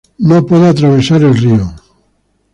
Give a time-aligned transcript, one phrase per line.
[0.17, 1.71] No puede atravesar el río.